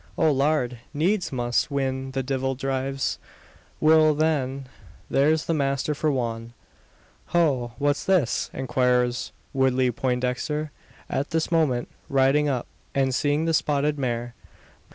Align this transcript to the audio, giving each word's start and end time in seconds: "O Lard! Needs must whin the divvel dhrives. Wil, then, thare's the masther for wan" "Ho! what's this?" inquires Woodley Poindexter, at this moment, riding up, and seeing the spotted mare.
"O 0.17 0.31
Lard! 0.31 0.79
Needs 0.95 1.31
must 1.31 1.67
whin 1.67 2.09
the 2.09 2.23
divvel 2.23 2.55
dhrives. 2.55 3.19
Wil, 3.79 4.15
then, 4.15 4.65
thare's 5.11 5.45
the 5.45 5.53
masther 5.53 5.93
for 5.93 6.11
wan" 6.11 6.53
"Ho! 7.37 7.73
what's 7.77 8.03
this?" 8.05 8.49
inquires 8.51 9.31
Woodley 9.53 9.91
Poindexter, 9.91 10.71
at 11.07 11.29
this 11.29 11.51
moment, 11.51 11.87
riding 12.09 12.49
up, 12.49 12.65
and 12.95 13.13
seeing 13.13 13.45
the 13.45 13.53
spotted 13.53 13.99
mare. 13.99 14.33